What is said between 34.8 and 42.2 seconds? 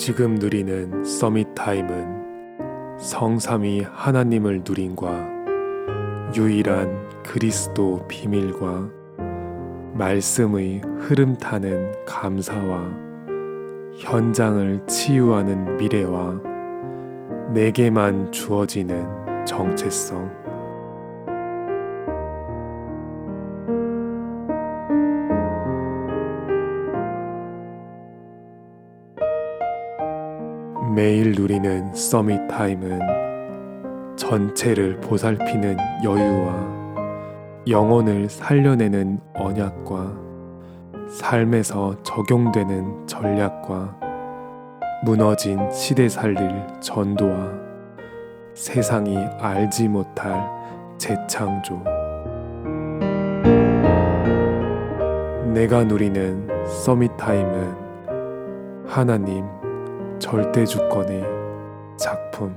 보살피는 여유와 영혼을 살려내는 언약과 삶에서